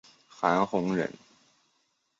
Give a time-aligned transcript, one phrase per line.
[0.27, 1.13] 韩弘人。